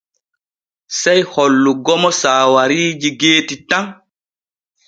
[0.99, 2.81] Sey hollugo mo saawari
[3.19, 3.85] geeti tan.